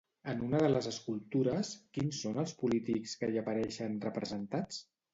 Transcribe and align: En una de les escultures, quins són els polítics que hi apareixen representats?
En 0.31 0.39
una 0.45 0.61
de 0.63 0.71
les 0.71 0.87
escultures, 0.91 1.71
quins 1.99 2.23
són 2.27 2.41
els 2.47 2.57
polítics 2.65 3.17
que 3.23 3.33
hi 3.33 3.41
apareixen 3.47 4.05
representats? 4.11 4.87